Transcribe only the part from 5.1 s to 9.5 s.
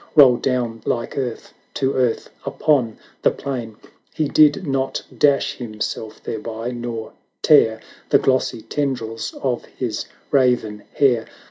dash himself thereby, nor tear The glossy tendrils